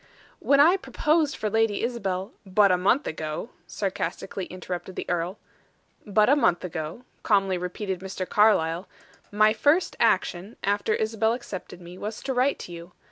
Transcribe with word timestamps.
"When 0.39 0.59
I 0.59 0.77
proposed 0.77 1.35
for 1.35 1.47
Lady 1.47 1.83
Isabel" 1.83 2.33
"But 2.43 2.71
a 2.71 2.75
month 2.79 3.05
ago," 3.05 3.51
sarcastically 3.67 4.45
interrupted 4.45 4.95
the 4.95 5.07
earl. 5.07 5.37
"But 6.07 6.27
a 6.27 6.35
month 6.35 6.63
ago," 6.63 7.03
calmly 7.21 7.55
repeated 7.55 7.99
Mr. 7.99 8.27
Carlyle, 8.27 8.87
"my 9.31 9.53
first 9.53 9.95
action, 9.99 10.55
after 10.63 10.95
Isabel 10.95 11.33
accepted 11.33 11.81
me, 11.81 11.99
was 11.99 12.23
to 12.23 12.33
write 12.33 12.57
to 12.65 12.71
you. 12.71 12.93